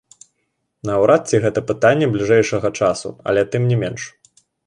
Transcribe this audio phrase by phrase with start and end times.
[0.89, 4.01] Наўрад ці гэта пытанне бліжэйшага часу, але тым не менш.